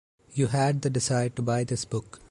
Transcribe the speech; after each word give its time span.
You 0.33 0.47
had 0.47 0.81
the 0.81 0.89
desire 0.89 1.29
to 1.29 1.43
buy 1.43 1.63
this 1.63 1.85
book. 1.85 2.19